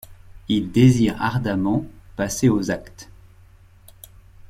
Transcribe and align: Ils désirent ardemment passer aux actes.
Ils 0.49 0.71
désirent 0.71 1.21
ardemment 1.21 1.85
passer 2.15 2.49
aux 2.49 2.71
actes. 2.71 3.07